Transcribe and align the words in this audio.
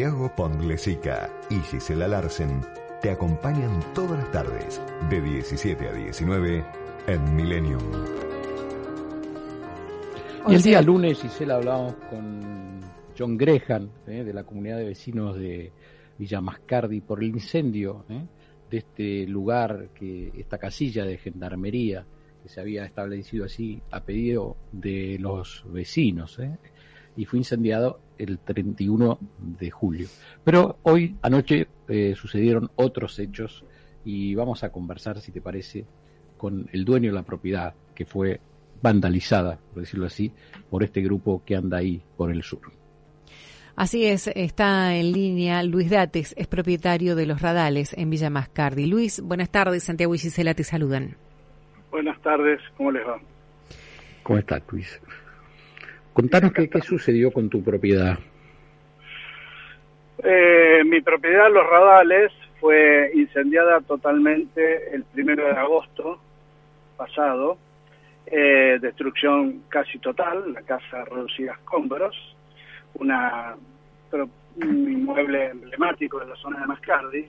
Santiago 0.00 0.34
Ponglesica 0.34 1.30
y 1.50 1.56
Gisela 1.56 2.08
Larsen 2.08 2.62
te 3.02 3.10
acompañan 3.10 3.80
todas 3.94 4.18
las 4.18 4.30
tardes 4.32 4.80
de 5.10 5.20
17 5.20 5.88
a 5.88 5.92
19 5.92 6.64
en 7.06 7.36
Millennium. 7.36 7.82
Y 10.48 10.54
el 10.54 10.62
día 10.62 10.80
lunes, 10.80 11.20
Gisela, 11.20 11.56
hablábamos 11.56 11.96
con 12.08 12.80
John 13.18 13.36
Grehan, 13.36 13.90
¿eh? 14.06 14.24
de 14.24 14.32
la 14.32 14.44
comunidad 14.44 14.78
de 14.78 14.86
vecinos 14.86 15.36
de 15.36 15.70
Villa 16.16 16.40
Mascardi, 16.40 17.02
por 17.02 17.22
el 17.22 17.28
incendio 17.28 18.06
¿eh? 18.08 18.24
de 18.70 18.78
este 18.78 19.26
lugar, 19.26 19.90
que 19.92 20.32
esta 20.34 20.56
casilla 20.56 21.04
de 21.04 21.18
gendarmería 21.18 22.06
que 22.42 22.48
se 22.48 22.58
había 22.58 22.86
establecido 22.86 23.44
así 23.44 23.82
a 23.90 24.02
pedido 24.02 24.56
de 24.72 25.18
los 25.20 25.62
vecinos, 25.70 26.38
¿eh? 26.38 26.56
Y 27.16 27.24
fue 27.24 27.38
incendiado 27.38 28.00
el 28.18 28.38
31 28.38 29.18
de 29.38 29.70
julio. 29.70 30.08
Pero 30.44 30.78
hoy, 30.82 31.16
anoche, 31.22 31.68
eh, 31.88 32.14
sucedieron 32.16 32.70
otros 32.76 33.18
hechos 33.18 33.64
y 34.04 34.34
vamos 34.34 34.62
a 34.64 34.70
conversar, 34.70 35.20
si 35.20 35.32
te 35.32 35.40
parece, 35.40 35.86
con 36.36 36.68
el 36.72 36.84
dueño 36.84 37.10
de 37.10 37.16
la 37.16 37.22
propiedad 37.22 37.74
que 37.94 38.06
fue 38.06 38.40
vandalizada, 38.82 39.58
por 39.72 39.82
decirlo 39.82 40.06
así, 40.06 40.32
por 40.70 40.82
este 40.82 41.02
grupo 41.02 41.42
que 41.44 41.56
anda 41.56 41.78
ahí 41.78 42.02
por 42.16 42.30
el 42.30 42.42
sur. 42.42 42.60
Así 43.76 44.04
es, 44.04 44.26
está 44.28 44.94
en 44.96 45.12
línea 45.12 45.62
Luis 45.62 45.90
Dates, 45.90 46.34
es 46.36 46.46
propietario 46.46 47.16
de 47.16 47.26
los 47.26 47.40
radales 47.40 47.94
en 47.96 48.10
Villa 48.10 48.28
Mascardi. 48.28 48.86
Luis, 48.86 49.20
buenas 49.20 49.50
tardes, 49.50 49.84
Santiago 49.84 50.14
y 50.14 50.18
Gisela 50.18 50.54
te 50.54 50.64
saludan. 50.64 51.16
Buenas 51.90 52.20
tardes, 52.20 52.60
¿cómo 52.76 52.92
les 52.92 53.06
va? 53.06 53.18
¿Cómo 54.22 54.38
estás, 54.38 54.62
Luis? 54.70 55.00
Contanos 56.20 56.52
qué, 56.52 56.68
sucedió 56.82 57.32
con 57.32 57.48
tu 57.48 57.64
propiedad. 57.64 58.18
Eh, 60.22 60.82
mi 60.84 61.00
propiedad, 61.00 61.50
Los 61.50 61.66
Radales, 61.66 62.30
fue 62.60 63.10
incendiada 63.14 63.80
totalmente 63.80 64.94
el 64.94 65.04
primero 65.04 65.46
de 65.46 65.52
agosto 65.52 66.20
pasado. 66.98 67.56
Eh, 68.26 68.78
destrucción 68.82 69.62
casi 69.70 69.98
total, 69.98 70.52
la 70.52 70.60
casa 70.60 71.06
reducida 71.06 71.52
a 71.52 71.54
escombros, 71.54 72.36
una, 72.96 73.56
un 74.56 74.92
inmueble 74.92 75.46
emblemático 75.46 76.20
de 76.20 76.26
la 76.26 76.36
zona 76.36 76.60
de 76.60 76.66
Mascardi, 76.66 77.28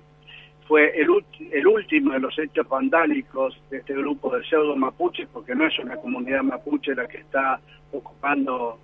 fue 0.68 0.92
el, 1.00 1.08
el, 1.52 1.68
último 1.68 2.14
de 2.14 2.20
los 2.20 2.38
hechos 2.40 2.68
vandálicos 2.68 3.60
de 3.70 3.78
este 3.78 3.94
grupo 3.94 4.36
de 4.36 4.44
pseudo 4.46 4.76
mapuches, 4.76 5.28
porque 5.34 5.56
no 5.56 5.68
es 5.68 5.78
una 5.80 5.98
comunidad 5.98 6.44
mapuche 6.44 6.96
la 6.96 7.08
que 7.08 7.18
está 7.18 7.60
ocupando 7.92 8.80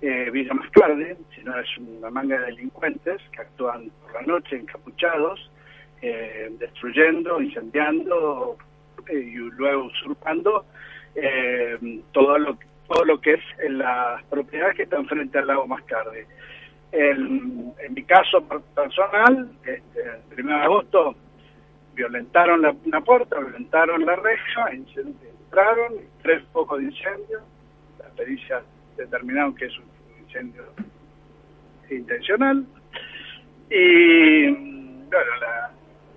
eh, 0.00 0.30
Villa 0.30 0.54
Mascarde, 0.54 1.16
sino 1.34 1.58
es 1.58 1.66
una 1.78 2.10
manga 2.10 2.38
de 2.38 2.46
delincuentes 2.46 3.20
que 3.32 3.40
actúan 3.40 3.90
por 4.02 4.12
la 4.14 4.22
noche 4.22 4.56
encapuchados, 4.56 5.50
eh, 6.02 6.50
destruyendo, 6.58 7.40
incendiando 7.40 8.56
eh, 9.08 9.18
y 9.18 9.36
luego 9.36 9.84
usurpando 9.84 10.66
eh, 11.14 12.02
todo 12.12 12.38
lo 12.38 12.58
todo 12.86 13.04
lo 13.06 13.18
que 13.18 13.32
es 13.32 13.40
en 13.60 13.78
las 13.78 14.22
propiedades 14.24 14.76
que 14.76 14.82
están 14.82 15.06
frente 15.06 15.38
al 15.38 15.46
lago 15.46 15.66
Mascarde. 15.66 16.26
En, 16.96 17.74
mi 17.90 18.04
caso 18.04 18.40
personal, 18.72 19.50
este, 19.64 20.00
el 20.30 20.44
1 20.44 20.56
de 20.56 20.62
agosto 20.62 21.16
violentaron 21.92 22.62
la, 22.62 22.72
una 22.84 23.00
puerta, 23.00 23.36
violentaron 23.40 24.06
la 24.06 24.14
reja, 24.14 24.70
entraron, 24.70 25.94
tres 26.22 26.44
focos 26.52 26.78
de 26.78 26.84
incendio, 26.84 27.40
las 27.98 28.12
pericias 28.12 28.62
determinaron 28.96 29.56
que 29.56 29.64
es 29.64 29.72
un 29.76 29.86
incendio 30.24 30.62
intencional 31.90 32.64
y 33.70 34.46
bueno, 34.46 35.36
la, 35.40 35.72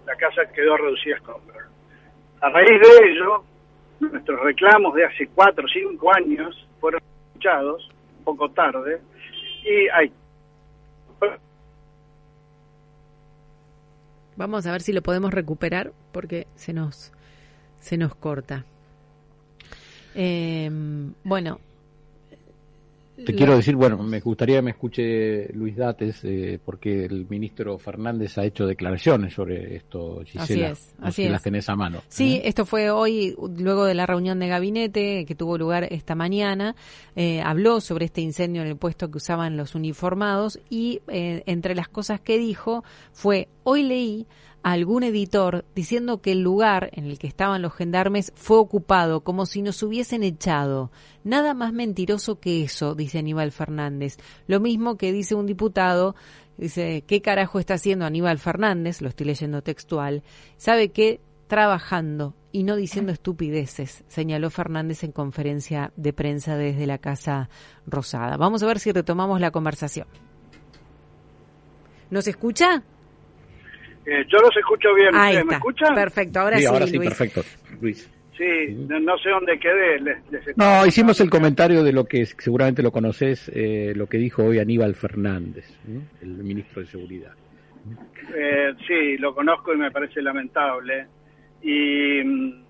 la 0.05 0.15
casa 0.15 0.45
quedó 0.53 0.77
reducida 0.77 1.15
a 1.15 1.17
escombros. 1.17 1.63
A 2.41 2.49
raíz 2.49 2.69
de 2.69 3.09
ello, 3.09 3.43
nuestros 3.99 4.39
reclamos 4.41 4.93
de 4.93 5.05
hace 5.05 5.27
cuatro 5.33 5.65
o 5.65 5.69
cinco 5.69 6.15
años 6.15 6.67
fueron 6.79 7.01
escuchados, 7.29 7.89
un 8.19 8.23
poco 8.25 8.51
tarde, 8.51 9.01
y 9.63 9.89
hay 9.89 10.11
Vamos 14.37 14.65
a 14.67 14.71
ver 14.71 14.81
si 14.81 14.93
lo 14.93 15.01
podemos 15.01 15.33
recuperar 15.33 15.91
porque 16.11 16.47
se 16.55 16.71
nos 16.71 17.11
se 17.79 17.97
nos 17.97 18.15
corta. 18.15 18.65
Eh, 20.15 20.69
bueno, 21.23 21.59
te 23.25 23.33
quiero 23.33 23.55
decir, 23.55 23.75
bueno, 23.75 23.97
me 24.03 24.19
gustaría 24.19 24.57
que 24.57 24.61
me 24.61 24.71
escuche 24.71 25.51
Luis 25.53 25.75
Dates, 25.75 26.23
eh, 26.23 26.59
porque 26.63 27.05
el 27.05 27.25
ministro 27.27 27.77
Fernández 27.77 28.37
ha 28.37 28.45
hecho 28.45 28.67
declaraciones 28.67 29.33
sobre 29.33 29.75
esto, 29.75 30.21
Gisela. 30.23 30.43
Así 30.43 30.61
es, 30.61 30.95
así 31.01 31.23
es. 31.23 31.31
las 31.31 31.41
tenés 31.41 31.67
a 31.69 31.75
mano. 31.75 32.01
Sí, 32.07 32.35
¿eh? 32.35 32.41
esto 32.45 32.65
fue 32.65 32.91
hoy, 32.91 33.35
luego 33.57 33.85
de 33.85 33.95
la 33.95 34.05
reunión 34.05 34.39
de 34.39 34.47
gabinete 34.47 35.25
que 35.25 35.35
tuvo 35.35 35.57
lugar 35.57 35.87
esta 35.91 36.15
mañana. 36.15 36.75
Eh, 37.15 37.41
habló 37.41 37.81
sobre 37.81 38.05
este 38.05 38.21
incendio 38.21 38.61
en 38.61 38.67
el 38.67 38.77
puesto 38.77 39.09
que 39.09 39.17
usaban 39.17 39.57
los 39.57 39.75
uniformados 39.75 40.59
y 40.69 41.01
eh, 41.07 41.43
entre 41.45 41.75
las 41.75 41.87
cosas 41.87 42.21
que 42.21 42.37
dijo 42.37 42.83
fue, 43.11 43.47
hoy 43.63 43.83
leí 43.83 44.27
a 44.67 44.73
algún 44.73 45.03
editor 45.03 45.63
diciendo 45.73 46.21
que 46.21 46.33
el 46.33 46.41
lugar 46.41 46.89
en 46.91 47.05
el 47.05 47.17
que 47.19 47.27
estaban 47.27 47.61
los 47.61 47.73
gendarmes 47.73 48.33
fue 48.35 48.57
ocupado 48.57 49.21
como 49.21 49.45
si 49.45 49.61
nos 49.61 49.81
hubiesen 49.81 50.23
echado. 50.23 50.91
Nada 51.23 51.53
más 51.53 51.71
mentiroso 51.71 52.41
que 52.41 52.63
eso, 52.63 52.93
dice 52.93 53.19
Aníbal 53.19 53.53
Fernández. 53.53 54.17
Lo 54.45 54.59
mismo 54.59 54.97
que 54.97 55.13
dice 55.13 55.35
un 55.35 55.45
diputado, 55.45 56.15
dice, 56.57 57.05
¿qué 57.07 57.21
carajo 57.21 57.59
está 57.59 57.75
haciendo 57.75 58.03
Aníbal 58.03 58.39
Fernández? 58.39 59.01
Lo 59.01 59.07
estoy 59.07 59.27
leyendo 59.27 59.61
textual. 59.61 60.21
¿Sabe 60.57 60.89
qué? 60.89 61.21
Trabajando 61.47 62.35
y 62.51 62.63
no 62.63 62.75
diciendo 62.75 63.13
estupideces, 63.13 64.03
señaló 64.09 64.49
Fernández 64.49 65.01
en 65.05 65.13
conferencia 65.13 65.93
de 65.95 66.11
prensa 66.11 66.57
desde 66.57 66.87
la 66.87 66.97
Casa 66.97 67.49
Rosada. 67.85 68.35
Vamos 68.35 68.63
a 68.63 68.67
ver 68.67 68.79
si 68.79 68.91
retomamos 68.91 69.39
la 69.39 69.51
conversación. 69.51 70.07
¿Nos 72.09 72.27
escucha? 72.27 72.83
Eh, 74.09 74.25
yo 74.29 74.37
los 74.39 74.55
escucho 74.55 74.93
bien. 74.95 75.09
Ahí 75.13 75.35
¿Ustedes 75.35 75.37
está. 75.39 75.45
me 75.45 75.53
escuchan? 75.55 75.95
Perfecto, 75.95 76.39
ahora 76.39 76.55
Sí, 76.57 76.61
sí, 76.63 76.67
ahora 76.67 76.87
sí, 76.87 76.95
Luis. 76.97 77.09
perfecto, 77.09 77.41
Luis. 77.81 78.09
Sí, 78.37 78.73
no, 78.87 78.99
no 78.99 79.17
sé 79.17 79.29
dónde 79.29 79.59
quedé. 79.59 79.99
Les, 79.99 80.17
les 80.31 80.57
No, 80.57 80.85
hicimos 80.85 81.19
el 81.21 81.29
comentario 81.29 81.83
de 81.83 81.91
lo 81.91 82.05
que 82.05 82.25
seguramente 82.25 82.81
lo 82.83 82.91
conoces, 82.91 83.51
eh, 83.53 83.93
lo 83.95 84.07
que 84.07 84.17
dijo 84.17 84.43
hoy 84.45 84.59
Aníbal 84.59 84.93
Fernández, 84.95 85.67
¿eh? 85.89 85.99
el 86.21 86.29
ministro 86.43 86.81
de 86.81 86.87
Seguridad. 86.87 87.31
Eh, 88.35 88.73
sí, 88.87 89.17
lo 89.17 89.33
conozco 89.33 89.73
y 89.73 89.77
me 89.77 89.91
parece 89.91 90.21
lamentable. 90.21 91.07
Y 91.63 92.23
mm, 92.23 92.63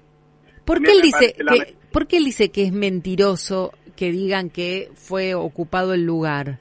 ¿Por 0.63 0.81
qué, 0.81 0.91
él 0.93 1.01
dice 1.01 1.33
que, 1.33 1.43
lame- 1.43 1.75
¿Por 1.91 2.07
qué 2.07 2.17
él 2.17 2.25
dice 2.25 2.49
que 2.49 2.63
es 2.63 2.71
mentiroso 2.71 3.73
que 3.95 4.11
digan 4.11 4.49
que 4.49 4.89
fue 4.95 5.35
ocupado 5.35 5.93
el 5.93 6.05
lugar? 6.05 6.59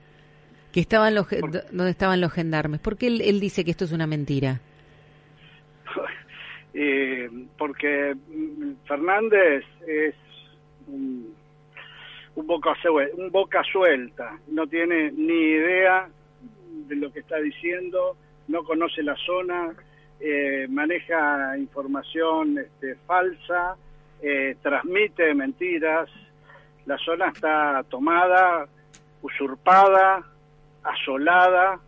Que 0.72 0.80
estaban 0.80 1.14
los, 1.14 1.26
donde 1.70 1.90
estaban 1.90 2.20
los 2.20 2.32
gendarmes. 2.32 2.80
¿Por 2.80 2.96
qué 2.98 3.06
él, 3.06 3.20
él 3.22 3.40
dice 3.40 3.64
que 3.64 3.70
esto 3.70 3.84
es 3.84 3.92
una 3.92 4.06
mentira? 4.06 4.60
Eh, 6.78 7.30
porque 7.56 8.14
mm, 8.14 8.86
Fernández 8.86 9.64
es 9.86 10.14
un, 10.86 11.34
un 12.34 12.46
boca, 12.46 12.74
un 13.16 13.30
boca 13.30 13.62
suelta, 13.64 14.38
no 14.48 14.66
tiene 14.66 15.10
ni 15.10 15.32
idea 15.32 16.06
de 16.86 16.96
lo 16.96 17.10
que 17.10 17.20
está 17.20 17.38
diciendo, 17.38 18.18
no 18.48 18.62
conoce 18.62 19.02
la 19.02 19.16
zona, 19.16 19.74
eh, 20.20 20.66
maneja 20.68 21.56
información 21.56 22.58
este, 22.58 22.96
falsa, 23.06 23.76
eh, 24.20 24.56
transmite 24.60 25.32
mentiras, 25.34 26.10
la 26.84 26.98
zona 26.98 27.28
está 27.28 27.84
tomada, 27.88 28.68
usurpada, 29.22 30.22
asolada, 30.82 31.80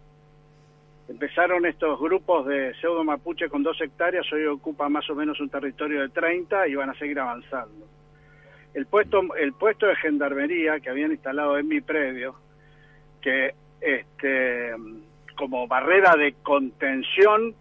Empezaron 1.09 1.65
estos 1.65 1.99
grupos 1.99 2.47
de 2.47 2.75
pseudo 2.75 3.03
mapuche 3.03 3.49
con 3.49 3.63
dos 3.63 3.81
hectáreas, 3.81 4.31
hoy 4.33 4.45
ocupa 4.45 4.89
más 4.91 5.09
o 5.09 5.15
menos 5.15 5.41
un 5.41 5.49
territorio 5.49 6.03
de 6.03 6.11
30 6.11 6.69
y 6.69 6.75
van 6.75 6.91
a 6.91 6.95
seguir 6.99 7.19
avanzando. 7.19 7.87
El 8.75 8.87
puesto, 8.87 9.35
el 9.37 9.55
puesto 9.55 9.87
de 9.87 9.97
gendarmería 9.97 10.81
que 10.81 10.91
habían 10.91 11.11
instalado 11.13 11.57
en 11.57 11.67
mi 11.67 11.81
predio, 11.81 12.35
que 13.23 13.55
este, 13.81 14.73
como 15.37 15.67
barrera 15.67 16.15
de 16.17 16.35
contención 16.43 17.55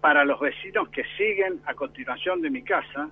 para 0.00 0.24
los 0.24 0.40
vecinos 0.40 0.88
que 0.88 1.04
siguen 1.18 1.60
a 1.66 1.74
continuación 1.74 2.40
de 2.40 2.48
mi 2.50 2.62
casa, 2.62 3.10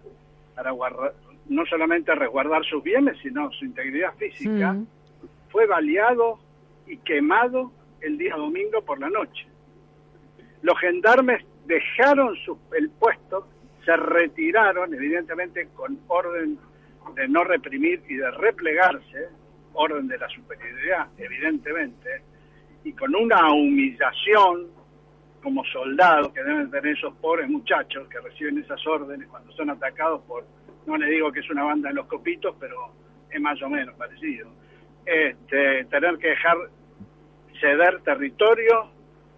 para 0.55 0.71
guardar, 0.71 1.13
no 1.49 1.67
solamente 1.67 2.15
resguardar 2.15 2.65
sus 2.65 2.83
bienes, 2.83 3.19
sino 3.23 3.51
su 3.53 3.67
integridad 3.67 4.15
física, 4.15 4.73
Mm. 4.73 4.87
fue 5.51 5.67
baleado 5.67 6.39
y 6.87 6.97
quemado 6.99 7.71
el 8.01 8.17
día 8.17 8.37
domingo 8.37 8.81
por 8.83 8.99
la 8.99 9.11
noche. 9.11 9.47
Los 10.63 10.79
gendarmes 10.79 11.45
dejaron 11.67 12.37
su, 12.45 12.59
el 12.77 12.91
puesto, 12.91 13.49
se 13.85 13.97
retiraron, 13.97 14.95
evidentemente 14.95 15.69
con 15.75 15.99
orden 16.09 16.59
de 17.15 17.29
no 17.29 17.45
reprimir 17.45 18.03
y 18.09 18.15
de 18.15 18.31
replegarse, 18.31 19.29
orden 19.75 20.07
de 20.07 20.19
la 20.19 20.29
superioridad, 20.29 21.09
evidentemente, 21.19 22.23
y 22.85 22.93
con 22.93 23.15
una 23.15 23.53
humillación 23.53 24.69
como 25.43 25.65
soldados 25.65 26.33
que 26.33 26.43
deben 26.43 26.71
tener 26.71 26.97
esos 26.97 27.15
pobres 27.15 27.49
muchachos 27.49 28.09
que 28.09 28.21
reciben 28.21 28.59
esas 28.59 28.85
órdenes 28.87 29.29
cuando 29.29 29.53
son 29.53 29.71
atacados 29.71 30.23
por, 30.23 30.45
no 30.87 30.97
le 30.97 31.07
digo 31.07 31.33
que 31.33 31.41
es 31.41 31.51
una 31.51 31.65
banda 31.65 31.89
de 31.89 31.97
los 31.97 32.07
copitos, 32.07 32.55
pero 32.61 32.93
es 33.29 33.41
más 33.41 33.61
o 33.63 33.69
menos 33.69 33.95
parecido. 33.97 34.49
Este, 35.05 35.85
tener 35.87 36.19
que 36.19 36.29
dejar 36.29 36.57
ceder 37.61 38.01
territorio, 38.03 38.91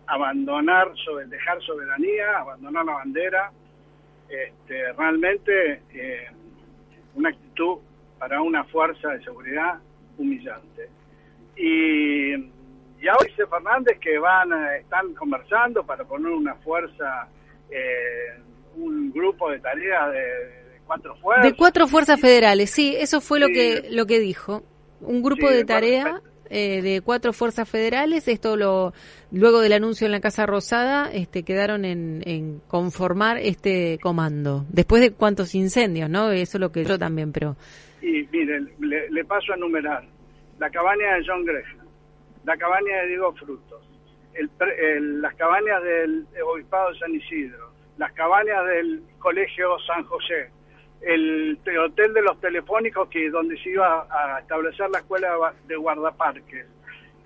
abandonar, 0.06 0.92
sobre, 1.04 1.26
dejar 1.26 1.60
soberanía, 1.62 2.38
abandonar 2.38 2.84
la 2.84 2.92
bandera, 2.94 3.52
este, 4.28 4.92
realmente 4.92 5.82
eh, 5.92 6.26
una 7.14 7.30
actitud 7.30 7.78
para 8.18 8.40
una 8.42 8.64
fuerza 8.64 9.08
de 9.10 9.22
seguridad 9.24 9.78
humillante. 10.18 10.88
Y, 11.56 12.34
y 12.34 13.08
ahora 13.08 13.26
dice 13.28 13.46
Fernández 13.46 13.98
que 14.00 14.18
van, 14.18 14.50
están 14.80 15.14
conversando 15.14 15.84
para 15.84 16.04
poner 16.04 16.32
una 16.32 16.54
fuerza, 16.56 17.28
eh, 17.70 18.40
un 18.76 19.12
grupo 19.12 19.50
de 19.50 19.60
tareas 19.60 20.12
de, 20.12 20.80
cuatro 20.86 21.14
fuerzas. 21.16 21.44
De 21.44 21.56
cuatro 21.56 21.86
fuerzas 21.86 22.20
federales, 22.20 22.70
sí, 22.70 22.96
eso 22.96 23.20
fue 23.20 23.40
lo 23.40 23.48
que 23.48 23.88
lo 23.90 24.06
que 24.06 24.20
dijo. 24.20 24.62
Un 25.00 25.22
grupo 25.22 25.50
de 25.50 25.64
tarea 25.64 26.20
eh, 26.50 26.82
de 26.82 27.00
cuatro 27.00 27.32
fuerzas 27.32 27.68
federales. 27.68 28.28
Esto 28.28 28.56
lo 28.56 28.92
luego 29.30 29.60
del 29.60 29.72
anuncio 29.72 30.06
en 30.06 30.12
la 30.12 30.20
Casa 30.20 30.46
Rosada, 30.46 31.10
este, 31.12 31.42
quedaron 31.42 31.84
en, 31.84 32.60
conformar 32.68 33.38
este 33.38 33.98
comando. 34.00 34.64
Después 34.68 35.02
de 35.02 35.12
cuántos 35.12 35.54
incendios, 35.54 36.08
¿no? 36.08 36.30
Eso 36.30 36.58
es 36.58 36.60
lo 36.60 36.70
que 36.70 36.84
yo 36.84 36.98
también, 36.98 37.32
pero. 37.32 37.56
Y 38.00 38.26
miren, 38.30 38.70
le, 38.80 39.24
paso 39.24 39.52
a 39.52 39.56
enumerar 39.56 40.04
la 40.58 40.70
cabaña 40.70 41.14
de 41.14 41.24
John 41.26 41.44
Gresham, 41.44 41.86
la 42.44 42.56
cabaña 42.56 43.02
de 43.02 43.08
Diego 43.08 43.32
Frutos, 43.34 43.82
el, 44.34 45.20
las 45.20 45.34
cabañas 45.34 45.82
del 45.82 46.26
Obispado 46.44 46.92
de 46.92 46.98
San 46.98 47.14
Isidro, 47.14 47.72
las 47.96 48.12
cabañas 48.12 48.66
del 48.66 49.02
Colegio 49.18 49.76
San 49.86 50.04
José, 50.04 50.50
el 51.06 51.58
hotel 51.78 52.14
de 52.14 52.22
los 52.22 52.40
telefónicos 52.40 53.08
que 53.08 53.30
donde 53.30 53.56
se 53.62 53.70
iba 53.70 54.06
a 54.10 54.40
establecer 54.40 54.88
la 54.90 54.98
escuela 54.98 55.54
de 55.66 55.76
guardaparques, 55.76 56.66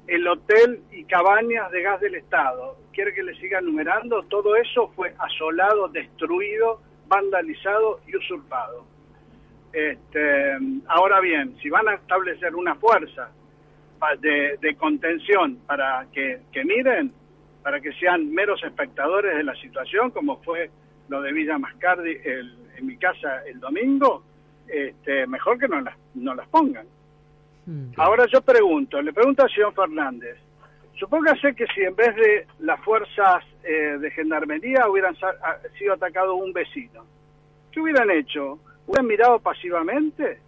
el 0.08 0.26
hotel 0.26 0.80
y 0.90 1.04
cabañas 1.04 1.70
de 1.70 1.82
gas 1.82 2.00
del 2.00 2.16
Estado. 2.16 2.76
¿Quiere 2.92 3.14
que 3.14 3.22
le 3.22 3.34
siga 3.36 3.60
numerando? 3.60 4.22
Todo 4.24 4.56
eso 4.56 4.88
fue 4.96 5.14
asolado, 5.18 5.88
destruido, 5.88 6.80
vandalizado 7.06 8.00
y 8.06 8.16
usurpado. 8.16 8.84
Este, 9.72 10.56
ahora 10.88 11.20
bien, 11.20 11.56
si 11.62 11.68
van 11.68 11.88
a 11.88 11.94
establecer 11.94 12.54
una 12.56 12.74
fuerza 12.76 13.30
de, 14.20 14.76
contención 14.76 15.58
para 15.66 16.06
que, 16.12 16.40
que 16.52 16.64
miren, 16.64 17.12
para 17.62 17.80
que 17.80 17.92
sean 17.92 18.32
meros 18.32 18.62
espectadores 18.64 19.36
de 19.36 19.44
la 19.44 19.54
situación, 19.56 20.10
como 20.10 20.38
fue 20.42 20.70
lo 21.08 21.22
de 21.22 21.32
Villa 21.32 21.58
Mascardi 21.58 22.16
el, 22.24 22.56
en 22.76 22.86
mi 22.86 22.96
casa 22.96 23.42
el 23.46 23.60
domingo, 23.60 24.22
este, 24.66 25.26
mejor 25.26 25.58
que 25.58 25.68
no 25.68 25.80
las, 25.80 25.96
no 26.14 26.34
las 26.34 26.48
pongan. 26.48 26.86
Mm. 27.66 27.92
Ahora 27.96 28.26
yo 28.32 28.40
pregunto, 28.42 29.00
le 29.00 29.12
pregunto 29.12 29.42
al 29.42 29.50
señor 29.50 29.74
Fernández, 29.74 30.36
supóngase 30.98 31.54
que 31.54 31.66
si 31.68 31.82
en 31.82 31.94
vez 31.94 32.14
de 32.16 32.46
las 32.60 32.80
fuerzas 32.80 33.44
eh, 33.62 33.98
de 33.98 34.10
gendarmería 34.10 34.88
hubieran 34.88 35.16
sido 35.78 35.94
atacado 35.94 36.34
un 36.34 36.52
vecino, 36.52 37.04
¿qué 37.70 37.80
hubieran 37.80 38.10
hecho? 38.10 38.58
¿Hubieran 38.86 39.06
mirado 39.06 39.38
pasivamente? 39.38 40.40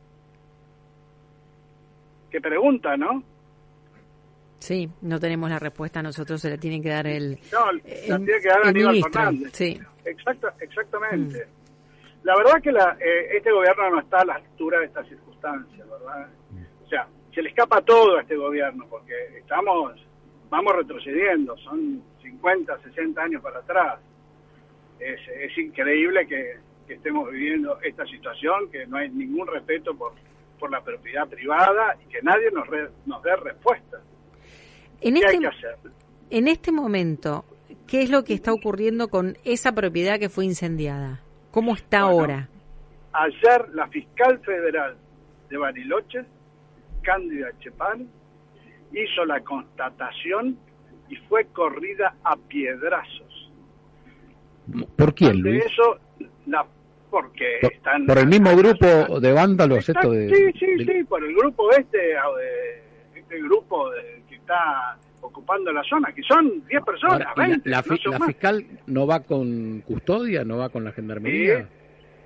Qué 2.31 2.41
pregunta, 2.41 2.97
¿no? 2.97 3.23
Sí, 4.61 4.89
no 5.01 5.19
tenemos 5.19 5.49
la 5.49 5.59
respuesta, 5.59 6.03
nosotros 6.03 6.39
se 6.41 6.51
la 6.51 6.59
tiene 6.59 6.83
que 6.83 6.91
dar 6.91 7.07
el. 7.07 7.39
No, 7.51 7.73
la 7.73 7.83
tiene 7.83 8.41
que 8.41 8.49
dar 8.49 8.67
Aníbal 8.67 9.03
Fernández. 9.03 9.53
Sí. 9.55 9.81
exactamente. 10.05 11.47
Mm. 11.47 11.61
La 12.27 12.37
verdad 12.37 12.61
que 12.63 12.71
la, 12.71 12.97
eh, 13.01 13.37
este 13.37 13.51
gobierno 13.51 13.91
no 13.91 14.01
está 14.01 14.21
a 14.21 14.25
la 14.27 14.35
altura 14.35 14.81
de 14.81 14.87
estas 14.87 15.09
circunstancias, 15.09 15.89
¿verdad? 15.89 16.29
O 16.85 16.89
sea, 16.89 17.09
se 17.35 17.41
le 17.41 17.49
escapa 17.49 17.81
todo 17.81 18.19
a 18.19 18.21
este 18.21 18.37
gobierno 18.37 18.87
porque 18.91 19.15
estamos, 19.39 19.95
vamos 20.51 20.77
retrocediendo, 20.77 21.57
son 21.57 22.03
50, 22.21 22.83
60 22.83 23.23
años 23.23 23.43
para 23.43 23.61
atrás. 23.61 23.99
Es, 24.99 25.21
es 25.27 25.57
increíble 25.57 26.27
que, 26.27 26.59
estemos 26.87 27.31
viviendo 27.31 27.81
esta 27.83 28.05
situación, 28.05 28.69
que 28.69 28.85
no 28.85 28.97
hay 28.97 29.09
ningún 29.11 29.47
respeto 29.47 29.97
por, 29.97 30.13
por 30.59 30.73
la 30.73 30.81
propiedad 30.83 31.29
privada 31.29 31.97
y 32.05 32.09
que 32.09 32.21
nadie 32.21 32.51
nos, 32.51 32.67
nos 33.07 33.23
dé 33.23 33.37
respuesta. 33.37 34.01
En 35.01 35.15
¿Qué 35.15 35.21
este, 35.21 35.33
hay 35.33 35.39
que 35.41 35.47
hacer? 35.47 35.77
En 36.31 36.49
este 36.49 36.73
momento, 36.73 37.45
¿qué 37.87 38.03
es 38.03 38.11
lo 38.11 38.25
que 38.25 38.35
está 38.35 38.53
ocurriendo 38.53 39.09
con 39.09 39.37
esa 39.45 39.73
propiedad 39.73 40.19
que 40.19 40.29
fue 40.29 40.45
incendiada? 40.45 41.21
¿Cómo 41.51 41.75
está 41.75 42.01
ahora? 42.01 42.49
Ayer 43.13 43.69
la 43.73 43.89
fiscal 43.89 44.39
federal 44.41 44.97
de 45.49 45.57
Bariloche, 45.57 46.25
Cándida 47.03 47.49
Chepán, 47.59 48.09
hizo 48.93 49.25
la 49.25 49.41
constatación 49.41 50.57
y 51.09 51.17
fue 51.29 51.47
corrida 51.47 52.15
a 52.23 52.37
piedrazos. 52.37 53.51
¿Por 54.97 55.15
quién, 55.15 55.41
Luis? 55.41 55.65
eso, 55.65 55.99
la, 56.47 56.65
porque 57.11 57.59
por, 57.61 57.73
están... 57.73 58.07
¿Por 58.07 58.19
el 58.19 58.29
mismo 58.29 58.55
grupo 58.57 59.19
de 59.19 59.33
vándalos 59.33 59.89
esto 59.89 60.11
de...? 60.13 60.29
Sí, 60.29 60.59
sí, 60.59 60.85
sí, 60.85 61.05
por 61.05 61.25
el 61.25 61.35
grupo 61.35 61.71
este, 61.73 62.15
este 63.17 63.43
grupo 63.43 63.91
que 63.91 64.20
está 64.51 64.97
ocupando 65.21 65.73
la 65.73 65.83
zona, 65.85 66.13
que 66.13 66.23
son 66.23 66.67
10 66.67 66.83
personas, 66.83 67.29
La, 67.65 67.83
fiscal 67.83 68.65
no 68.87 69.07
va 69.07 69.21
con 69.21 69.81
custodia, 69.83 70.45
no 70.45 70.59
va 70.59 70.71
con 70.71 70.85
la 70.85 70.93
gendarmería. 70.93 71.69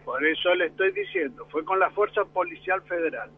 por 0.04 0.24
eso 0.24 0.54
le 0.54 0.66
estoy 0.66 0.92
diciendo, 0.92 1.46
fue 1.50 1.64
con 1.64 1.78
la 1.78 1.90
Fuerza 1.90 2.24
Policial 2.24 2.80
Federal. 2.82 3.30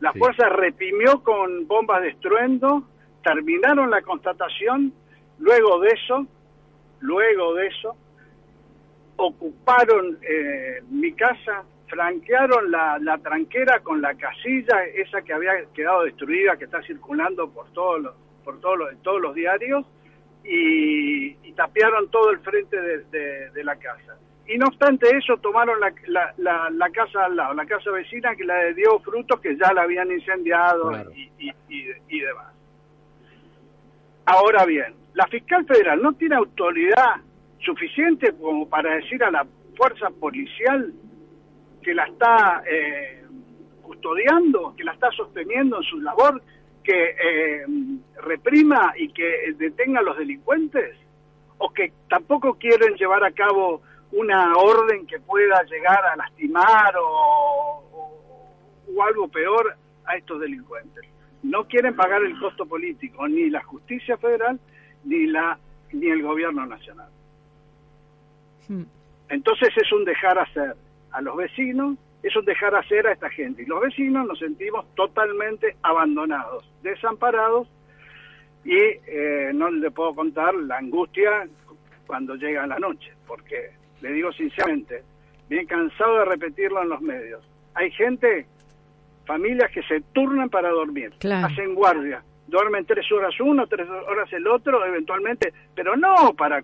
La 0.00 0.12
fuerza 0.12 0.48
reprimió 0.48 1.22
con 1.24 1.66
bombas 1.66 2.02
de 2.02 2.10
estruendo, 2.10 2.84
terminaron 3.24 3.90
la 3.90 4.02
constatación, 4.02 4.92
luego 5.38 5.80
de 5.80 5.88
eso, 5.88 6.26
luego 7.00 7.54
de 7.54 7.66
eso, 7.66 7.96
ocuparon 9.16 10.18
eh, 10.22 10.82
mi 10.90 11.12
casa, 11.12 11.64
franquearon 11.88 12.70
la, 12.70 12.98
la 13.00 13.18
tranquera 13.18 13.80
con 13.80 14.00
la 14.00 14.14
casilla, 14.14 14.84
esa 14.94 15.22
que 15.22 15.32
había 15.32 15.52
quedado 15.74 16.04
destruida, 16.04 16.56
que 16.56 16.64
está 16.64 16.82
circulando 16.82 17.50
por 17.50 17.70
todos 17.72 18.00
los 18.00 18.14
por 18.48 18.60
todos 18.60 18.78
los, 18.78 19.02
todos 19.02 19.20
los 19.20 19.34
diarios 19.34 19.84
y, 20.42 21.52
tapiaron 21.52 22.08
todo 22.08 22.30
el 22.30 22.38
frente 22.38 22.80
de, 22.80 23.64
la 23.64 23.76
casa. 23.76 24.16
Y 24.46 24.56
no 24.56 24.68
obstante 24.68 25.06
eso, 25.14 25.36
tomaron 25.36 25.78
la, 25.80 26.32
la, 26.38 26.90
casa 26.90 27.26
al 27.26 27.36
lado, 27.36 27.52
la 27.52 27.66
casa 27.66 27.90
vecina 27.90 28.34
que 28.36 28.44
la 28.44 28.72
dio 28.72 29.00
frutos 29.00 29.38
que 29.40 29.54
ya 29.56 29.72
la 29.74 29.82
habían 29.82 30.10
incendiado 30.10 30.92
y, 31.14 31.52
y, 31.68 32.20
demás. 32.20 32.54
Ahora 34.24 34.64
bien, 34.64 34.94
la 35.12 35.26
fiscal 35.26 35.66
federal 35.66 36.00
no 36.00 36.14
tiene 36.14 36.36
autoridad 36.36 37.16
suficiente 37.58 38.32
como 38.40 38.66
para 38.66 38.94
decir 38.94 39.22
a 39.24 39.30
la 39.30 39.46
fuerza 39.76 40.08
policial 40.10 40.90
que 41.88 41.94
la 41.94 42.04
está 42.04 42.62
eh, 42.70 43.24
custodiando, 43.80 44.74
que 44.76 44.84
la 44.84 44.92
está 44.92 45.10
sosteniendo 45.10 45.78
en 45.78 45.82
su 45.84 45.98
labor, 46.02 46.42
que 46.84 46.92
eh, 46.92 47.64
reprima 48.22 48.92
y 48.98 49.08
que 49.08 49.54
detenga 49.56 50.00
a 50.00 50.02
los 50.02 50.18
delincuentes? 50.18 50.98
¿O 51.56 51.70
que 51.70 51.94
tampoco 52.10 52.58
quieren 52.58 52.94
llevar 52.96 53.24
a 53.24 53.30
cabo 53.30 53.80
una 54.12 54.54
orden 54.54 55.06
que 55.06 55.18
pueda 55.18 55.62
llegar 55.62 56.04
a 56.04 56.16
lastimar 56.16 56.94
o, 56.98 58.12
o, 58.94 59.02
algo 59.02 59.28
peor 59.28 59.74
a 60.04 60.16
estos 60.18 60.40
delincuentes? 60.40 61.06
No 61.42 61.64
quieren 61.64 61.96
pagar 61.96 62.22
el 62.22 62.38
costo 62.38 62.66
político, 62.66 63.26
ni 63.26 63.48
la 63.48 63.62
justicia 63.62 64.18
federal, 64.18 64.60
ni, 65.04 65.26
la, 65.26 65.58
ni 65.94 66.08
el 66.08 66.22
gobierno 66.22 66.66
nacional. 66.66 67.08
Hmm. 68.68 68.84
Entonces 69.30 69.70
es 69.74 69.90
un 69.90 70.04
dejar 70.04 70.38
hacer 70.38 70.76
a 71.12 71.20
los 71.20 71.36
vecinos 71.36 71.96
eso 72.22 72.40
es 72.40 72.46
dejar 72.46 72.74
hacer 72.74 73.06
a 73.06 73.12
esta 73.12 73.30
gente. 73.30 73.62
Y 73.62 73.66
los 73.66 73.80
vecinos 73.80 74.26
nos 74.26 74.38
sentimos 74.38 74.84
totalmente 74.94 75.76
abandonados, 75.82 76.68
desamparados, 76.82 77.68
y 78.64 78.76
eh, 78.76 79.52
no 79.54 79.70
le 79.70 79.90
puedo 79.90 80.14
contar 80.14 80.54
la 80.54 80.78
angustia 80.78 81.48
cuando 82.06 82.34
llega 82.34 82.66
la 82.66 82.78
noche, 82.78 83.12
porque 83.26 83.70
le 84.00 84.12
digo 84.12 84.32
sinceramente, 84.32 85.02
bien 85.48 85.66
cansado 85.66 86.18
de 86.18 86.24
repetirlo 86.24 86.82
en 86.82 86.88
los 86.88 87.00
medios. 87.00 87.48
Hay 87.74 87.90
gente, 87.92 88.46
familias 89.24 89.70
que 89.70 89.82
se 89.84 90.00
turnan 90.12 90.50
para 90.50 90.70
dormir, 90.70 91.12
hacen 91.32 91.74
guardia, 91.74 92.22
duermen 92.48 92.84
tres 92.84 93.10
horas 93.12 93.38
uno, 93.40 93.66
tres 93.66 93.88
horas 93.88 94.32
el 94.32 94.46
otro, 94.48 94.84
eventualmente, 94.84 95.52
pero 95.74 95.96
no 95.96 96.34
para 96.34 96.62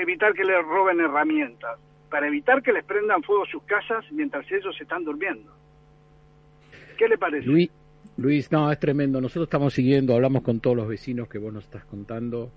evitar 0.00 0.32
que 0.32 0.44
le 0.44 0.60
roben 0.62 1.00
herramientas, 1.00 1.78
para 2.12 2.28
evitar 2.28 2.62
que 2.62 2.74
les 2.74 2.84
prendan 2.84 3.22
fuego 3.22 3.46
sus 3.46 3.62
casas 3.62 4.04
mientras 4.12 4.44
ellos 4.52 4.78
están 4.78 5.02
durmiendo. 5.02 5.50
¿Qué 6.98 7.08
le 7.08 7.16
parece? 7.16 7.46
Luis, 7.46 7.70
Luis, 8.18 8.52
no, 8.52 8.70
es 8.70 8.78
tremendo. 8.78 9.18
Nosotros 9.18 9.44
estamos 9.44 9.72
siguiendo, 9.72 10.14
hablamos 10.14 10.42
con 10.42 10.60
todos 10.60 10.76
los 10.76 10.86
vecinos 10.86 11.26
que 11.26 11.38
vos 11.38 11.54
nos 11.54 11.64
estás 11.64 11.86
contando. 11.86 12.52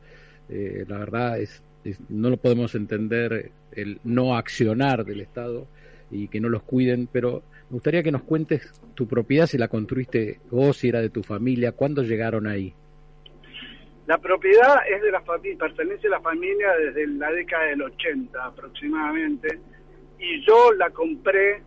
Eh, 0.50 0.84
la 0.90 0.98
verdad 0.98 1.40
es, 1.40 1.64
no 2.10 2.30
lo 2.30 2.36
podemos 2.36 2.76
entender 2.76 3.52
el 3.72 4.02
no 4.04 4.36
accionar 4.36 5.06
del 5.06 5.22
Estado 5.22 5.68
y 6.12 6.28
que 6.28 6.42
no 6.42 6.50
los 6.50 6.64
cuiden, 6.64 7.08
pero 7.10 7.42
me 7.70 7.76
gustaría 7.76 8.04
que 8.04 8.12
nos 8.12 8.24
cuentes 8.24 8.74
tu 8.94 9.08
propiedad, 9.08 9.48
si 9.48 9.58
la 9.58 9.70
construiste 9.70 10.42
vos, 10.52 10.76
si 10.76 10.90
era 10.90 11.00
de 11.00 11.10
tu 11.10 11.24
familia, 11.24 11.72
¿cuándo 11.72 12.04
llegaron 12.04 12.46
ahí? 12.46 12.74
La 14.08 14.20
propiedad 14.20 14.88
es 14.88 15.02
de 15.02 15.12
la 15.12 15.22
familia, 15.22 15.58
pertenece 15.58 16.06
a 16.08 16.12
la 16.12 16.22
familia 16.22 16.74
desde 16.78 17.08
la 17.08 17.32
década 17.32 17.64
del 17.66 17.82
80 17.82 18.46
aproximadamente, 18.46 19.60
y 20.20 20.46
yo 20.46 20.74
la 20.74 20.92
compré 20.92 21.64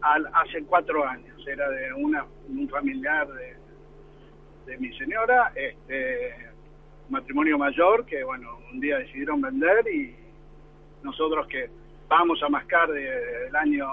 al, 0.00 0.26
hace 0.34 0.64
cuatro 0.64 1.06
años. 1.06 1.36
Era 1.46 1.70
de 1.70 1.92
una, 1.94 2.26
un 2.48 2.68
familiar 2.68 3.28
de, 3.28 4.76
mi 4.78 4.92
señora, 4.98 5.52
este 5.54 6.34
matrimonio 7.08 7.56
mayor, 7.56 8.04
que 8.04 8.22
bueno, 8.22 8.58
un 8.70 8.80
día 8.80 8.98
decidieron 8.98 9.40
vender 9.40 9.86
y 9.88 10.14
nosotros 11.02 11.46
que 11.46 11.70
vamos 12.06 12.42
a 12.42 12.48
mascar 12.48 12.90
del 12.90 13.54
año, 13.56 13.86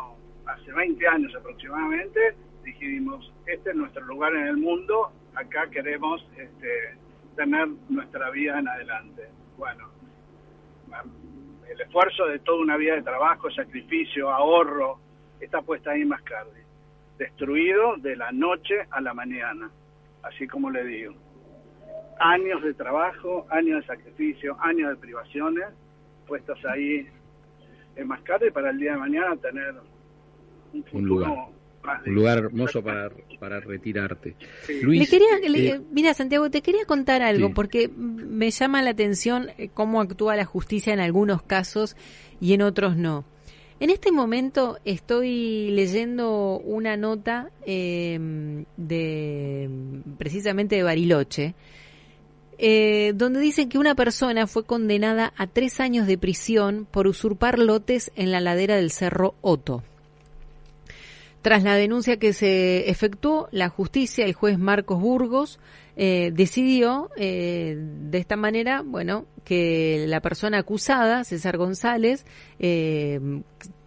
hace 0.48 0.74
20 0.74 1.08
años 1.08 1.34
aproximadamente, 1.36 2.36
dijimos, 2.64 3.32
este 3.46 3.70
es 3.70 3.76
nuestro 3.76 4.04
lugar 4.06 4.36
en 4.36 4.48
el 4.48 4.58
mundo, 4.58 5.12
acá 5.34 5.70
queremos 5.70 6.28
este, 6.36 6.98
tener 7.36 7.68
nuestra 7.90 8.30
vida 8.32 8.60
en 8.60 8.68
adelante. 8.68 9.30
Bueno, 9.58 9.90
el 11.70 11.82
esfuerzo 11.82 12.26
de 12.28 12.40
toda 12.40 12.62
una 12.62 12.78
vida 12.78 12.96
de 12.96 13.02
trabajo, 13.02 13.50
sacrificio, 13.52 14.30
ahorro, 14.30 15.00
está 15.40 15.62
puesta 15.62 15.92
ahí 15.92 16.06
más 16.06 16.24
tarde. 16.24 16.64
Destruido 17.18 17.96
de 17.98 18.16
la 18.16 18.32
noche 18.32 18.76
a 18.92 19.02
la 19.02 19.14
mañana, 19.14 19.70
así 20.24 20.48
como 20.48 20.70
le 20.70 20.84
digo. 20.84 21.14
Años 22.20 22.62
de 22.64 22.74
trabajo, 22.74 23.46
años 23.50 23.82
de 23.82 23.88
sacrificio, 23.88 24.58
años 24.62 24.90
de 24.92 24.96
privaciones, 24.96 25.66
puestas 26.28 26.58
ahí 26.66 27.08
en 27.96 28.08
Mascate 28.08 28.52
para 28.52 28.70
el 28.70 28.78
día 28.78 28.94
de 28.94 28.98
mañana 28.98 29.36
tener 29.38 29.76
un 30.74 30.86
un 30.92 31.56
lugar 32.06 32.40
hermoso 32.40 32.84
para, 32.84 33.10
para 33.40 33.60
retirarte. 33.60 34.36
Luis, 34.82 35.10
quería, 35.10 35.28
eh, 35.44 35.82
mira 35.92 36.14
Santiago, 36.14 36.50
te 36.50 36.62
quería 36.62 36.86
contar 36.86 37.22
algo 37.22 37.54
porque 37.54 37.88
me 37.88 38.52
llama 38.52 38.82
la 38.82 38.92
atención 38.92 39.50
eh, 39.58 39.70
cómo 39.74 40.02
actúa 40.02 40.36
la 40.36 40.46
justicia 40.46 40.94
en 40.94 41.00
algunos 41.00 41.42
casos 41.44 41.96
y 42.40 42.54
en 42.54 42.62
otros 42.62 42.98
no. 42.98 43.26
En 43.80 43.90
este 43.90 44.12
momento 44.12 44.80
estoy 44.86 45.70
leyendo 45.72 46.60
una 46.60 46.96
nota 46.96 47.52
em, 47.66 48.64
de 48.78 49.70
precisamente 50.18 50.78
de 50.78 50.84
Bariloche, 50.84 51.56
eh, 52.58 53.12
donde 53.16 53.42
dicen 53.42 53.68
que 53.68 53.78
una 53.78 53.94
persona 53.96 54.48
fue 54.48 54.64
condenada 54.64 55.34
a 55.36 55.48
tres 55.48 55.82
años 55.82 56.08
de 56.08 56.18
prisión 56.18 56.88
por 56.90 57.06
usurpar 57.06 57.60
lotes 57.60 58.14
en 58.16 58.32
la 58.32 58.40
ladera 58.40 58.78
del 58.78 58.92
Cerro 58.92 59.36
Otto. 59.42 59.84
Tras 61.46 61.62
la 61.62 61.76
denuncia 61.76 62.18
que 62.18 62.34
se 62.34 62.90
efectuó, 62.90 63.50
la 63.52 63.70
justicia, 63.70 64.26
el 64.26 64.34
juez 64.34 64.58
Marcos 64.58 65.00
Burgos, 65.00 65.60
eh, 65.96 66.32
decidió 66.34 67.12
eh, 67.18 67.78
de 67.78 68.18
esta 68.18 68.36
manera, 68.36 68.82
bueno, 68.84 69.28
que 69.44 70.06
la 70.08 70.22
persona 70.22 70.58
acusada, 70.58 71.24
César 71.24 71.58
González, 71.58 72.26
eh, 72.58 73.20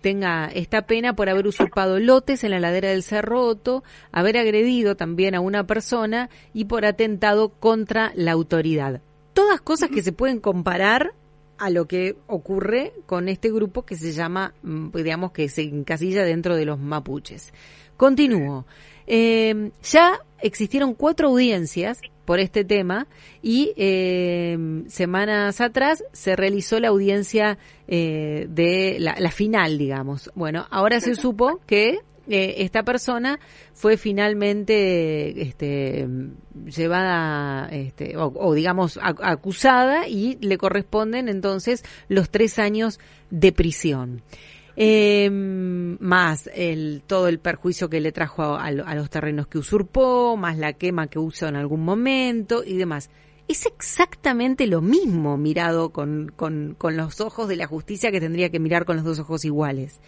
tenga 0.01 0.47
esta 0.55 0.83
pena 0.83 1.17
por 1.17 1.29
haber 1.29 1.49
usurpado 1.49 1.99
lotes 1.99 2.45
en 2.45 2.53
la 2.53 2.61
ladera 2.61 2.91
del 2.91 3.03
Cerroto, 3.03 3.83
haber 4.13 4.39
agredido 4.39 4.95
también 4.95 5.35
a 5.35 5.41
una 5.41 5.67
persona 5.67 6.31
y 6.55 6.67
por 6.67 6.85
atentado 6.85 7.49
contra 7.49 8.13
la 8.15 8.31
autoridad. 8.31 9.01
Todas 9.33 9.61
cosas 9.61 9.91
que 9.91 10.03
se 10.03 10.13
pueden 10.13 10.39
comparar 10.39 11.13
a 11.59 11.71
lo 11.71 11.87
que 11.87 12.17
ocurre 12.27 12.93
con 13.07 13.29
este 13.29 13.51
grupo 13.51 13.83
que 13.83 13.97
se 13.97 14.13
llama, 14.13 14.55
mm, 14.63 14.91
digamos 14.93 15.33
que 15.33 15.49
se 15.49 15.63
encasilla 15.63 16.25
dentro 16.25 16.57
de 16.57 16.65
los 16.65 16.79
mapuches. 16.79 17.53
Continúo. 17.97 18.65
Eh, 19.07 19.71
ya 19.83 20.21
existieron 20.41 20.95
cuatro 20.95 21.29
audiencias 21.29 22.01
por 22.25 22.41
este 22.41 22.63
tema 22.63 23.07
y 23.43 23.73
eh, 23.77 24.85
semanas 24.89 25.63
atrás 25.63 26.05
se 26.13 26.37
realizó 26.37 26.79
la 26.79 26.89
audiencia 26.89 27.59
eh, 27.87 28.47
de 28.51 28.99
la, 29.01 29.17
la, 29.19 29.31
final, 29.31 29.79
digamos. 29.79 30.31
Bueno, 30.35 30.67
ahora 30.71 31.01
se 31.01 31.15
supo 31.15 31.61
que 31.67 32.01
eh, 32.29 32.57
esta 32.59 32.83
persona 32.83 33.41
fue 33.73 33.97
finalmente 33.97 35.41
este, 35.41 36.07
llevada 36.67 37.69
este, 37.71 38.17
o, 38.17 38.55
digamos 38.55 38.99
acusada 39.03 40.09
y 40.09 40.37
le 40.41 40.59
corresponden 40.59 41.29
entonces 41.29 41.85
los 42.09 42.31
tres 42.31 42.59
años 42.59 43.01
de 43.31 43.53
prisión. 43.53 44.23
Eh, 44.81 45.29
más 45.31 46.49
el, 46.55 47.03
todo 47.05 47.27
el 47.27 47.41
perjuicio 47.41 47.89
que 47.89 48.01
le 48.01 48.13
trajo 48.13 48.57
a, 48.57 48.71
los 48.71 49.11
terrenos 49.11 49.49
que 49.49 49.59
usurpó, 49.59 50.37
más 50.37 50.57
la 50.57 50.75
quema 50.75 51.09
que 51.09 51.19
usó 51.19 51.49
en 51.49 51.57
algún 51.57 51.85
momento 51.85 52.63
y 52.65 52.77
demás. 52.77 53.11
Es 53.49 53.67
exactamente 53.67 54.67
lo 54.67 54.83
mismo 54.83 55.37
mirado 55.37 55.91
con, 55.91 56.31
con, 56.37 56.77
con 56.77 56.97
los 56.97 57.21
ojos 57.21 57.49
de 57.49 57.57
la 57.57 57.67
justicia 57.67 58.13
que 58.13 58.21
tendría 58.21 58.51
que 58.51 58.61
mirar 58.61 58.85
con 58.85 58.97
los 58.97 59.05
dos 59.05 59.19
ojos 59.19 59.45
iguales. 59.45 60.01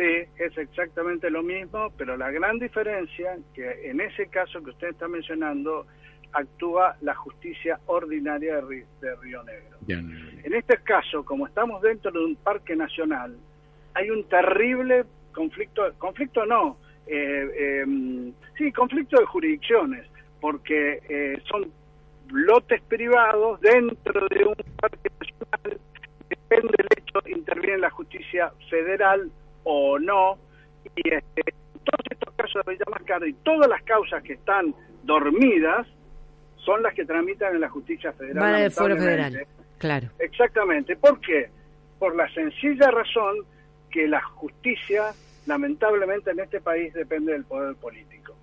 Sí, 0.00 0.24
es 0.38 0.56
exactamente 0.56 1.28
lo 1.28 1.42
mismo, 1.42 1.92
pero 1.98 2.16
la 2.16 2.30
gran 2.30 2.58
diferencia 2.58 3.36
que 3.52 3.90
en 3.90 4.00
ese 4.00 4.28
caso 4.28 4.62
que 4.64 4.70
usted 4.70 4.88
está 4.88 5.08
mencionando 5.08 5.86
actúa 6.32 6.96
la 7.02 7.14
justicia 7.14 7.78
ordinaria 7.84 8.62
de, 8.62 8.86
Río 9.20 9.42
Negro. 9.42 9.76
En 9.88 10.54
este 10.54 10.78
caso, 10.78 11.22
como 11.22 11.46
estamos 11.46 11.82
dentro 11.82 12.10
de 12.12 12.18
un 12.18 12.34
parque 12.36 12.74
nacional, 12.74 13.36
hay 13.92 14.08
un 14.08 14.24
terrible 14.24 15.04
conflicto, 15.34 15.82
conflicto 15.98 16.46
no, 16.46 16.78
eh, 17.06 17.82
em, 17.82 18.32
sí, 18.56 18.72
conflicto 18.72 19.20
de 19.20 19.26
jurisdicciones, 19.26 20.06
porque 20.40 21.02
eh, 21.10 21.42
son 21.44 21.70
lotes 22.30 22.80
privados 22.84 23.60
dentro 23.60 24.26
de 24.28 24.46
un 24.46 24.56
parque 24.80 25.10
nacional, 25.20 25.78
depende 26.26 26.72
del 26.78 26.88
hecho, 26.96 27.20
interviene 27.28 27.78
la 27.80 27.90
justicia 27.90 28.50
federal 28.70 29.30
o 29.64 29.98
no. 29.98 30.38
Y 30.96 31.14
este, 31.14 31.42
todos 31.84 32.04
estos 32.10 32.34
casos 32.34 32.64
de 32.64 32.72
Villa 32.72 32.84
Mascardi, 32.90 33.30
y 33.30 33.32
todas 33.34 33.68
las 33.68 33.82
causas 33.82 34.22
que 34.22 34.34
están 34.34 34.74
dormidas 35.02 35.86
son 36.56 36.82
las 36.82 36.94
que 36.94 37.04
tramitan 37.04 37.54
en 37.54 37.60
la 37.60 37.68
justicia 37.68 38.12
federal. 38.12 38.70
federal, 38.70 39.46
claro. 39.78 40.08
Exactamente. 40.18 40.96
¿Por 40.96 41.20
qué? 41.20 41.48
Por 41.98 42.16
la 42.16 42.28
sencilla 42.32 42.90
razón 42.90 43.36
que 43.90 44.06
la 44.06 44.22
justicia, 44.22 45.12
lamentablemente 45.46 46.30
en 46.30 46.40
este 46.40 46.60
país, 46.60 46.92
depende 46.92 47.32
del 47.32 47.44
poder 47.44 47.74
político. 47.76 48.34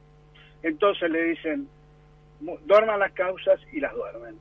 Entonces 0.63 1.09
le 1.09 1.23
dicen, 1.23 1.67
duerman 2.65 2.99
las 2.99 3.13
causas 3.13 3.59
y 3.71 3.79
las 3.79 3.93
duermen. 3.93 4.35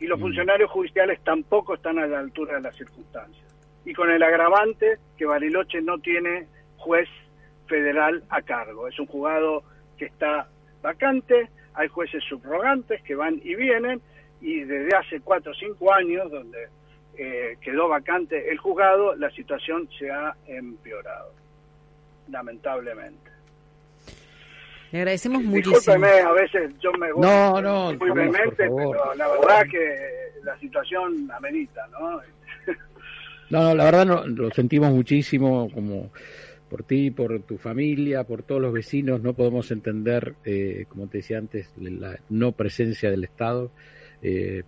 Y 0.00 0.06
los 0.06 0.18
mm. 0.18 0.22
funcionarios 0.22 0.70
judiciales 0.70 1.20
tampoco 1.24 1.74
están 1.74 1.98
a 1.98 2.06
la 2.06 2.20
altura 2.20 2.54
de 2.54 2.62
las 2.62 2.76
circunstancias 2.76 3.47
y 3.88 3.94
con 3.94 4.10
el 4.10 4.22
agravante 4.22 4.98
que 5.16 5.24
Bariloche 5.24 5.80
no 5.80 5.98
tiene 5.98 6.46
juez 6.76 7.08
federal 7.66 8.22
a 8.28 8.42
cargo. 8.42 8.86
Es 8.86 8.98
un 8.98 9.06
juzgado 9.06 9.62
que 9.96 10.04
está 10.04 10.46
vacante, 10.82 11.48
hay 11.72 11.88
jueces 11.88 12.22
subrogantes 12.28 13.00
que 13.02 13.14
van 13.14 13.40
y 13.42 13.54
vienen 13.54 14.02
y 14.42 14.60
desde 14.60 14.94
hace 14.94 15.20
cuatro 15.20 15.52
o 15.52 15.54
cinco 15.54 15.90
años, 15.90 16.30
donde 16.30 16.68
eh, 17.16 17.56
quedó 17.62 17.88
vacante 17.88 18.50
el 18.50 18.58
juzgado, 18.58 19.16
la 19.16 19.30
situación 19.30 19.88
se 19.98 20.10
ha 20.10 20.36
empeorado, 20.46 21.32
lamentablemente. 22.30 23.30
Le 24.92 24.98
agradecemos 24.98 25.42
muchísimo. 25.44 26.04
a 26.04 26.32
veces 26.32 26.78
yo 26.78 26.92
me 26.92 27.10
voy 27.10 27.22
no, 27.22 27.62
no, 27.62 27.94
muy 27.94 28.12
pero 28.54 29.14
la 29.14 29.28
verdad 29.28 29.62
que 29.70 30.42
la 30.44 30.58
situación 30.58 31.30
amerita, 31.30 31.86
¿no? 31.88 32.20
No, 33.50 33.62
no, 33.62 33.74
la 33.74 33.84
verdad 33.84 34.06
no, 34.06 34.26
lo 34.26 34.50
sentimos 34.50 34.92
muchísimo 34.92 35.70
como 35.72 36.10
por 36.68 36.82
ti, 36.82 37.10
por 37.10 37.42
tu 37.42 37.56
familia, 37.56 38.24
por 38.24 38.42
todos 38.42 38.60
los 38.60 38.72
vecinos. 38.72 39.22
No 39.22 39.34
podemos 39.34 39.70
entender, 39.70 40.34
eh, 40.44 40.84
como 40.88 41.06
te 41.08 41.18
decía 41.18 41.38
antes, 41.38 41.70
la 41.78 42.18
no 42.28 42.52
presencia 42.52 43.10
del 43.10 43.24
Estado. 43.24 43.70
Eh, 44.22 44.62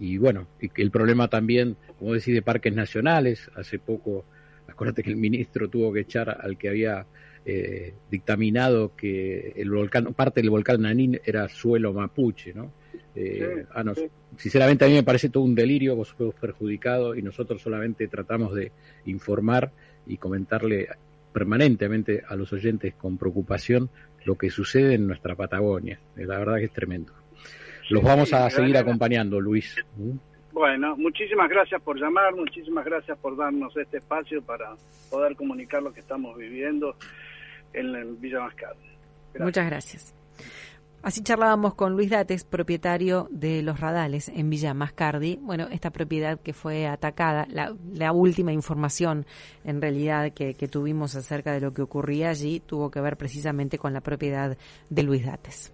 y 0.00 0.16
bueno, 0.16 0.46
el 0.60 0.90
problema 0.90 1.28
también, 1.28 1.76
como 1.98 2.14
decís, 2.14 2.34
de 2.34 2.42
parques 2.42 2.74
nacionales. 2.74 3.50
Hace 3.54 3.78
poco, 3.78 4.24
acuérdate 4.66 5.02
que 5.02 5.10
el 5.10 5.16
ministro 5.16 5.68
tuvo 5.68 5.92
que 5.92 6.00
echar 6.00 6.38
al 6.40 6.56
que 6.56 6.68
había 6.68 7.06
eh, 7.44 7.94
dictaminado 8.10 8.94
que 8.96 9.52
el 9.56 9.70
volcán, 9.70 10.14
parte 10.14 10.40
del 10.40 10.50
volcán 10.50 10.82
Nanín 10.82 11.20
era 11.24 11.48
suelo 11.48 11.92
mapuche, 11.92 12.54
¿no? 12.54 12.72
Eh, 13.20 13.66
ah, 13.74 13.82
sinceramente 14.36 14.84
a 14.84 14.88
mí 14.88 14.94
me 14.94 15.02
parece 15.02 15.28
todo 15.28 15.42
un 15.42 15.54
delirio, 15.54 15.96
vos 15.96 16.12
fuimos 16.12 16.36
perjudicado 16.36 17.16
y 17.16 17.22
nosotros 17.22 17.60
solamente 17.60 18.06
tratamos 18.06 18.54
de 18.54 18.70
informar 19.06 19.72
y 20.06 20.18
comentarle 20.18 20.88
permanentemente 21.32 22.22
a 22.26 22.36
los 22.36 22.52
oyentes 22.52 22.94
con 22.94 23.18
preocupación 23.18 23.90
lo 24.24 24.36
que 24.36 24.50
sucede 24.50 24.94
en 24.94 25.08
nuestra 25.08 25.34
Patagonia. 25.34 25.98
La 26.16 26.38
verdad 26.38 26.58
que 26.58 26.66
es 26.66 26.72
tremendo. 26.72 27.12
Los 27.90 28.02
vamos 28.04 28.32
a 28.32 28.48
seguir 28.50 28.76
acompañando, 28.76 29.40
Luis. 29.40 29.74
Bueno, 30.52 30.96
muchísimas 30.96 31.48
gracias 31.48 31.80
por 31.82 31.98
llamar, 31.98 32.34
muchísimas 32.34 32.84
gracias 32.84 33.18
por 33.18 33.36
darnos 33.36 33.76
este 33.76 33.98
espacio 33.98 34.42
para 34.42 34.74
poder 35.10 35.34
comunicar 35.34 35.82
lo 35.82 35.92
que 35.92 36.00
estamos 36.00 36.36
viviendo 36.36 36.94
en, 37.72 38.20
Villa 38.20 38.40
Mascar. 38.40 38.74
Muchas 39.38 39.66
gracias. 39.66 40.14
Así 41.00 41.22
charlábamos 41.22 41.74
con 41.74 41.92
Luis 41.92 42.10
Dates, 42.10 42.42
propietario 42.42 43.28
de 43.30 43.62
Los 43.62 43.78
Radales 43.78 44.28
en 44.28 44.50
Villa 44.50 44.74
Mascardi. 44.74 45.38
Bueno, 45.40 45.68
esta 45.70 45.90
propiedad 45.90 46.40
que 46.40 46.52
fue 46.52 46.88
atacada, 46.88 47.46
la, 47.48 48.12
última 48.12 48.52
información 48.52 49.24
en 49.64 49.80
realidad 49.80 50.32
que, 50.32 50.54
que 50.54 50.66
tuvimos 50.66 51.14
acerca 51.14 51.52
de 51.52 51.60
lo 51.60 51.72
que 51.72 51.82
ocurría 51.82 52.30
allí 52.30 52.60
tuvo 52.60 52.90
que 52.90 53.00
ver 53.00 53.16
precisamente 53.16 53.78
con 53.78 53.92
la 53.92 54.00
propiedad 54.00 54.58
de 54.90 55.02
Luis 55.04 55.24
Dates. 55.24 55.66